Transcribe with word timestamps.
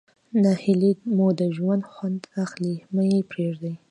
ناهلي 0.43 0.91
مو 1.15 1.27
د 1.39 1.41
ژوند 1.55 1.83
خوند 1.91 2.21
اخلي 2.43 2.73
مه 2.93 3.03
ئې 3.11 3.19
پرېږدئ. 3.31 3.73